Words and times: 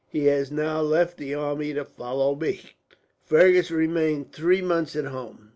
He 0.09 0.25
has 0.25 0.51
now 0.51 0.81
left 0.81 1.17
the 1.17 1.35
army 1.35 1.75
to 1.75 1.85
follow 1.85 2.33
me." 2.33 2.71
Fergus 3.23 3.69
remained 3.69 4.31
three 4.31 4.59
months 4.63 4.95
at 4.95 5.05
home. 5.05 5.49